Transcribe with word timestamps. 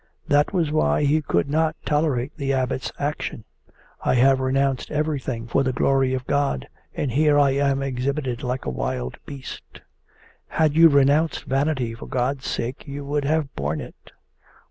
That 0.27 0.51
was 0.51 0.71
why 0.71 1.03
he 1.03 1.21
could 1.21 1.47
not 1.47 1.75
tolerate 1.85 2.35
the 2.35 2.53
Abbot's 2.53 2.91
action. 2.97 3.43
'I 4.03 4.15
have 4.15 4.39
renounced 4.39 4.89
everything 4.89 5.45
for 5.45 5.61
the 5.61 5.73
glory 5.73 6.15
of 6.15 6.25
God, 6.25 6.67
and 6.95 7.11
here 7.11 7.37
I 7.37 7.51
am 7.51 7.83
exhibited 7.83 8.41
like 8.41 8.65
a 8.65 8.71
wild 8.71 9.19
beast!' 9.27 9.81
'Had 10.47 10.75
you 10.75 10.89
renounced 10.89 11.43
vanity 11.43 11.93
for 11.93 12.07
God's 12.07 12.47
sake 12.47 12.87
you 12.87 13.05
would 13.05 13.25
have 13.25 13.55
borne 13.55 13.79
it. 13.79 14.11